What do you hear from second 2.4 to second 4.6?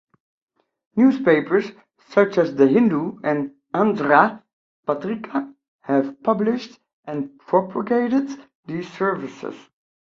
"The Hindu" and "Andhra